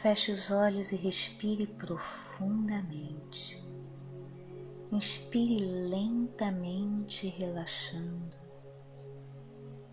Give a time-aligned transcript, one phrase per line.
[0.00, 3.60] Feche os olhos e respire profundamente.
[4.92, 8.36] Inspire lentamente, relaxando.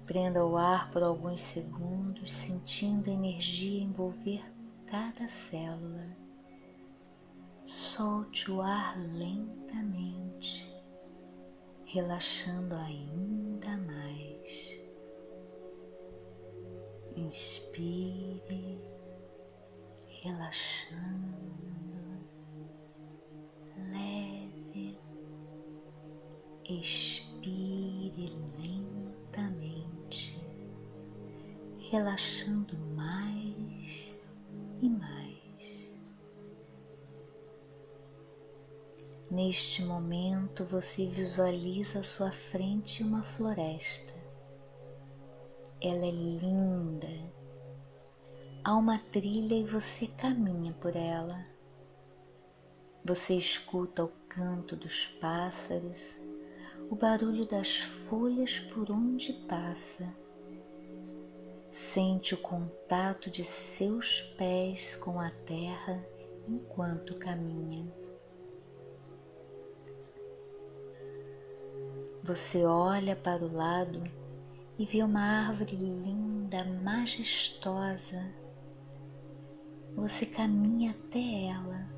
[0.05, 4.43] Prenda o ar por alguns segundos, sentindo a energia envolver
[4.85, 6.15] cada célula.
[7.63, 10.71] Solte o ar lentamente,
[11.83, 14.83] relaxando ainda mais.
[17.15, 18.94] Inspire,
[20.25, 22.19] relaxando,
[23.77, 24.99] leve,
[26.67, 30.35] expire lentamente,
[31.91, 34.33] relaxando mais
[34.81, 35.93] e mais.
[39.29, 44.25] Neste momento você visualiza à sua frente uma floresta
[45.81, 47.44] ela é linda.
[48.67, 51.45] Há uma trilha e você caminha por ela.
[53.03, 56.17] Você escuta o canto dos pássaros,
[56.89, 60.11] o barulho das folhas por onde passa.
[61.69, 66.03] Sente o contato de seus pés com a terra
[66.47, 67.85] enquanto caminha.
[72.23, 74.01] Você olha para o lado
[74.79, 78.43] e vê uma árvore linda, majestosa.
[79.95, 81.89] Você caminha até ela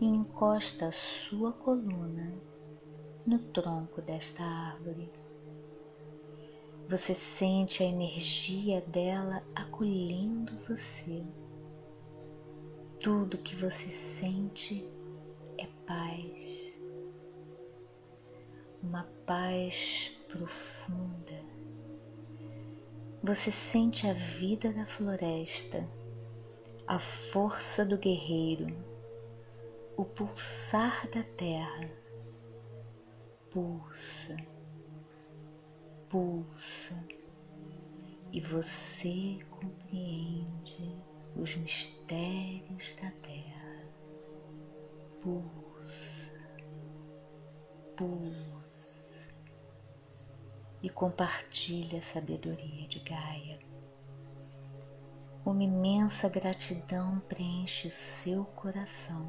[0.00, 2.34] e encosta a sua coluna
[3.26, 5.12] no tronco desta árvore.
[6.88, 11.24] Você sente a energia dela acolhendo você.
[12.98, 14.88] Tudo que você sente
[15.58, 16.82] é paz,
[18.82, 21.52] uma paz profunda
[23.24, 25.88] você sente a vida da floresta,
[26.86, 28.76] a força do guerreiro,
[29.96, 31.90] o pulsar da terra.
[33.50, 34.36] Pulsa,
[36.08, 36.94] pulsa,
[38.32, 40.98] e você compreende
[41.36, 43.86] os mistérios da terra.
[45.20, 46.32] Pulsa,
[47.96, 49.28] pulsa
[50.82, 53.71] e compartilhe a sabedoria de Gaia.
[55.44, 59.28] Uma imensa gratidão preenche o seu coração.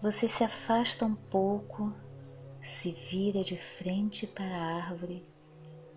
[0.00, 1.92] Você se afasta um pouco,
[2.62, 5.22] se vira de frente para a árvore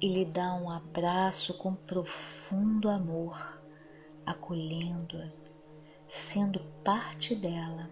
[0.02, 3.62] e lhe dá um abraço com profundo amor,
[4.26, 5.32] acolhendo-a,
[6.10, 7.90] sendo parte dela.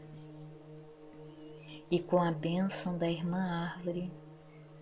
[1.89, 4.11] E com a bênção da irmã árvore,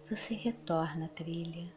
[0.09, 1.76] você retorna à trilha.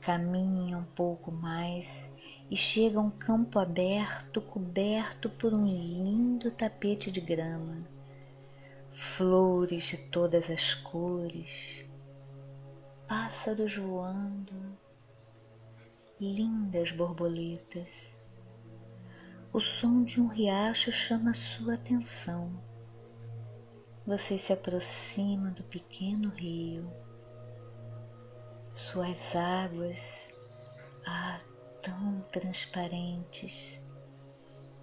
[0.00, 2.10] Caminha um pouco mais
[2.50, 7.86] e chega a um campo aberto coberto por um lindo tapete de grama,
[8.90, 11.84] flores de todas as cores,
[13.06, 14.54] pássaros voando,
[16.18, 18.18] lindas borboletas.
[19.52, 22.50] O som de um riacho chama sua atenção.
[24.06, 26.90] Você se aproxima do pequeno rio,
[28.80, 30.30] suas águas,
[31.06, 31.38] ah,
[31.82, 33.78] tão transparentes,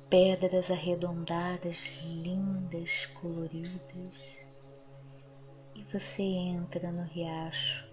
[0.08, 4.38] pedras arredondadas, lindas, coloridas,
[5.74, 7.90] e você entra no riacho.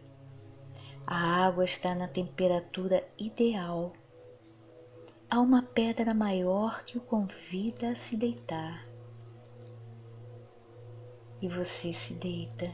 [1.06, 3.94] A água está na temperatura ideal.
[5.31, 8.87] Há uma pedra maior que o convida a se deitar
[11.41, 12.70] e você se deita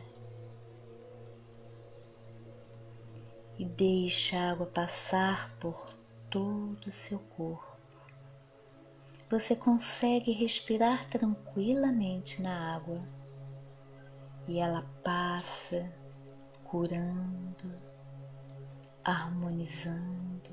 [3.61, 5.95] e deixa a água passar por
[6.31, 7.77] todo o seu corpo.
[9.29, 13.07] Você consegue respirar tranquilamente na água
[14.49, 15.93] e ela passa
[16.65, 17.71] curando,
[19.05, 20.51] harmonizando.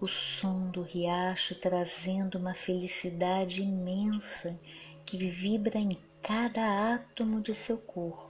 [0.00, 4.58] O som do riacho trazendo uma felicidade imensa
[5.04, 5.90] que vibra em
[6.22, 8.29] cada átomo de seu corpo.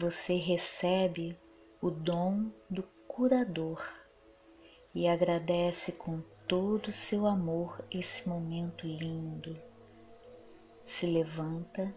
[0.00, 1.36] Você recebe
[1.82, 3.84] o dom do curador
[4.94, 9.60] e agradece com todo o seu amor esse momento lindo.
[10.86, 11.92] Se levanta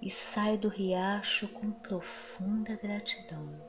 [0.00, 3.60] e sai do riacho com profunda gratidão.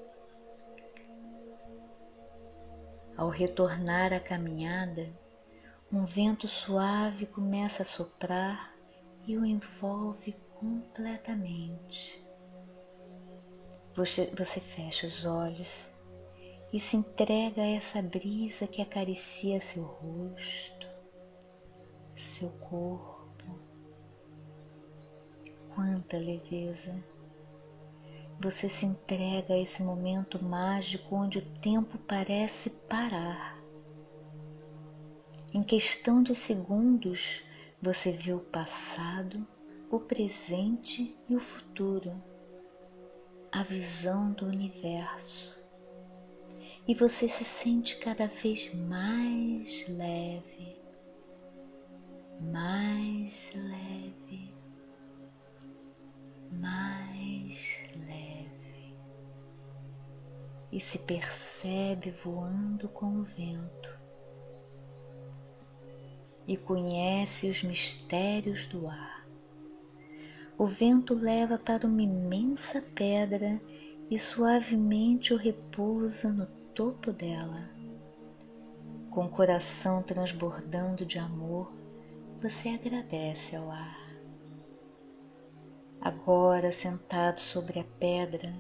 [3.18, 5.12] Ao retornar à caminhada,
[5.92, 8.74] um vento suave começa a soprar
[9.28, 12.29] e o envolve completamente.
[14.00, 15.90] Você, você fecha os olhos
[16.72, 20.88] e se entrega a essa brisa que acaricia seu rosto,
[22.16, 23.60] seu corpo.
[25.76, 26.96] Quanta leveza!
[28.40, 33.62] Você se entrega a esse momento mágico onde o tempo parece parar.
[35.54, 37.44] Em questão de segundos,
[37.82, 39.46] você vê o passado,
[39.92, 42.16] o presente e o futuro,
[43.52, 45.58] a visão do universo.
[46.88, 50.78] E você se sente cada vez mais leve,
[52.40, 54.54] mais leve,
[56.52, 58.98] mais leve.
[60.72, 64.00] E se percebe voando com o vento
[66.48, 69.19] e conhece os mistérios do ar.
[70.60, 73.62] O vento leva para uma imensa pedra
[74.12, 76.46] e suavemente o repousa no
[76.76, 77.70] topo dela.
[79.10, 81.72] Com o coração transbordando de amor,
[82.42, 84.20] você agradece ao ar.
[86.02, 88.54] Agora, sentado sobre a pedra,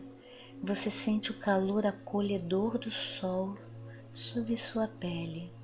[0.63, 3.57] você sente o calor acolhedor do sol
[4.13, 5.58] sobre sua pele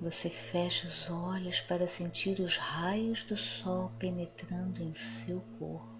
[0.00, 5.98] você fecha os olhos para sentir os raios do sol penetrando em seu corpo.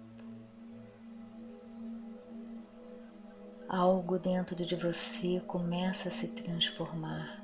[3.67, 7.43] Algo dentro de você começa a se transformar.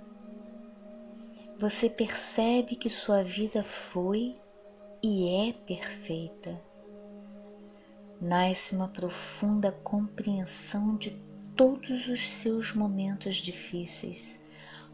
[1.59, 4.37] Você percebe que sua vida foi
[5.03, 6.59] e é perfeita.
[8.19, 11.11] Nasce uma profunda compreensão de
[11.55, 14.39] todos os seus momentos difíceis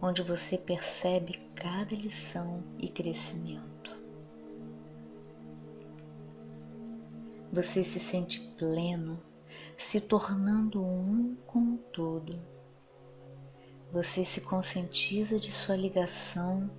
[0.02, 3.72] onde você percebe cada lição e crescimento.
[7.54, 9.22] Você se sente pleno,
[9.78, 12.40] se tornando um com o todo.
[13.92, 16.72] Você se conscientiza de sua ligação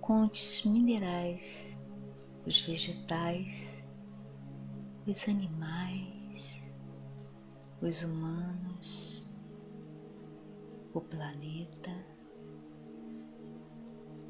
[0.00, 1.78] com os minerais,
[2.44, 3.82] os vegetais,
[5.06, 6.74] os animais,
[7.80, 9.24] os humanos,
[10.92, 12.17] o planeta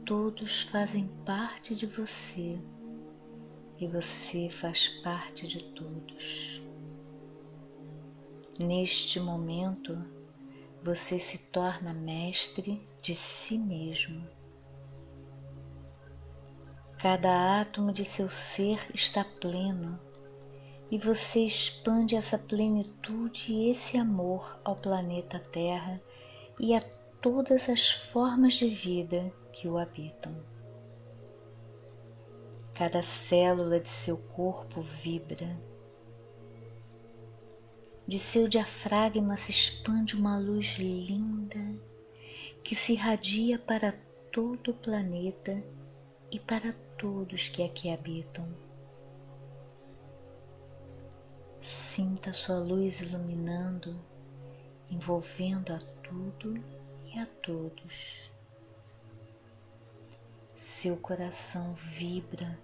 [0.08, 2.58] todos fazem parte de você
[3.78, 6.62] e você faz parte de todos.
[8.58, 10.02] Neste momento,
[10.82, 14.26] você se torna mestre de si mesmo.
[16.96, 20.00] Cada átomo de seu ser está pleno
[20.90, 26.00] e você expande essa plenitude e esse amor ao planeta Terra
[26.58, 26.80] e a
[27.20, 30.34] todas as formas de vida que o habitam.
[32.74, 35.58] Cada célula de seu corpo vibra.
[38.06, 41.58] De seu diafragma se expande uma luz linda
[42.62, 43.92] que se irradia para
[44.30, 45.62] todo o planeta
[46.30, 48.46] e para todos que aqui habitam.
[51.60, 54.00] Sinta sua luz iluminando,
[54.88, 56.77] envolvendo a tudo
[57.14, 58.30] e a todos
[60.78, 62.56] seu coração vibra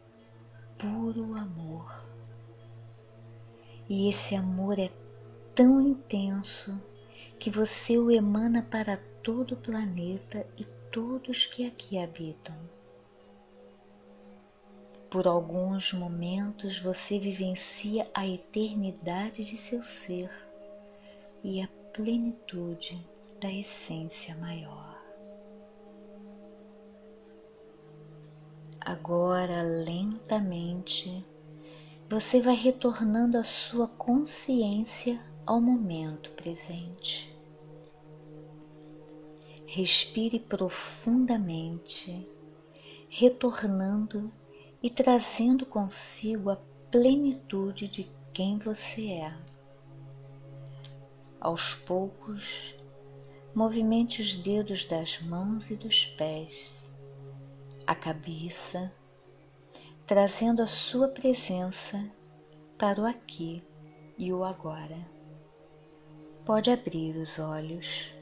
[0.79, 2.05] puro amor.
[3.89, 4.91] E esse amor é
[5.55, 6.81] tão intenso
[7.39, 12.57] que você o emana para todo o planeta e todos que aqui habitam.
[15.11, 20.31] Por alguns momentos você vivencia a eternidade de seu ser
[21.43, 23.14] e a plenitude
[23.45, 24.99] da essência maior.
[28.81, 31.23] Agora, lentamente,
[32.09, 37.39] você vai retornando a sua consciência ao momento presente.
[39.67, 42.27] Respire profundamente,
[43.11, 44.33] retornando
[44.83, 46.57] e trazendo consigo a
[46.91, 49.37] plenitude de quem você é.
[51.39, 52.83] Aos poucos,
[53.55, 56.85] movimente os dedos das mãos e dos pés
[57.87, 58.93] a cabeça,
[60.07, 62.11] trazendo a sua presença
[62.79, 63.63] para o aqui
[64.19, 64.99] e o agora.
[66.45, 68.15] Pode abrir os olhos.